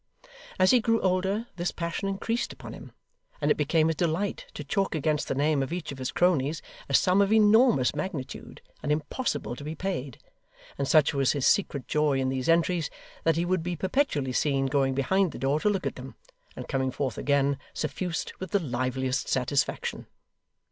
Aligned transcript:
As 0.57 0.71
he 0.71 0.79
grew 0.79 0.99
older 1.01 1.45
this 1.57 1.69
passion 1.69 2.09
increased 2.09 2.51
upon 2.51 2.73
him; 2.73 2.91
and 3.39 3.51
it 3.51 3.55
became 3.55 3.85
his 3.85 3.95
delight 3.95 4.47
to 4.55 4.63
chalk 4.63 4.95
against 4.95 5.27
the 5.27 5.35
name 5.35 5.61
of 5.61 5.71
each 5.71 5.91
of 5.91 5.99
his 5.99 6.11
cronies 6.11 6.59
a 6.89 6.93
sum 6.95 7.21
of 7.21 7.31
enormous 7.31 7.93
magnitude, 7.93 8.63
and 8.81 8.91
impossible 8.91 9.55
to 9.55 9.63
be 9.63 9.75
paid: 9.75 10.17
and 10.75 10.87
such 10.87 11.13
was 11.13 11.33
his 11.33 11.45
secret 11.45 11.87
joy 11.87 12.17
in 12.19 12.29
these 12.29 12.49
entries, 12.49 12.89
that 13.25 13.35
he 13.35 13.45
would 13.45 13.61
be 13.61 13.75
perpetually 13.75 14.33
seen 14.33 14.65
going 14.65 14.95
behind 14.95 15.33
the 15.33 15.37
door 15.37 15.59
to 15.59 15.69
look 15.69 15.85
at 15.85 15.97
them, 15.97 16.15
and 16.55 16.67
coming 16.67 16.89
forth 16.89 17.19
again, 17.19 17.59
suffused 17.71 18.33
with 18.39 18.49
the 18.49 18.59
liveliest 18.59 19.27
satisfaction. 19.29 20.07